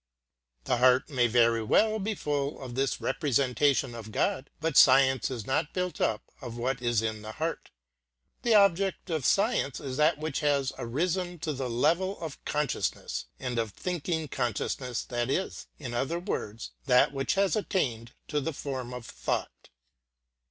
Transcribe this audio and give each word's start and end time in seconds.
The 0.63 0.77
heart 0.77 1.11
may 1.11 1.27
very 1.27 1.61
well 1.61 1.99
be 1.99 2.15
full 2.15 2.59
of 2.59 2.73
this 2.73 2.99
representation 2.99 3.93
of 3.93 4.11
God, 4.11 4.49
but 4.59 4.75
science 4.75 5.29
is 5.29 5.45
not 5.45 5.73
built 5.73 6.01
up 6.01 6.23
of 6.41 6.57
what 6.57 6.81
is 6.81 7.03
in 7.03 7.21
the 7.21 7.33
heart. 7.33 7.69
The 8.41 8.55
object 8.55 9.11
of 9.11 9.27
science 9.27 9.79
is 9.79 9.97
that 9.97 10.17
which 10.17 10.39
has 10.39 10.73
arisen 10.79 11.37
to 11.41 11.53
the 11.53 11.69
level 11.69 12.19
of 12.19 12.43
consciousness, 12.45 13.27
and 13.39 13.59
of 13.59 13.73
thinking 13.73 14.27
consciousness 14.27 15.03
that 15.03 15.29
is, 15.29 15.67
in 15.77 15.93
other 15.93 16.17
words, 16.19 16.71
that 16.87 17.11
which 17.11 17.35
has 17.35 17.55
attained 17.55 18.13
to 18.29 18.41
the 18.41 18.53
form 18.53 18.95
of 18.95 19.05
thought. 19.05 19.69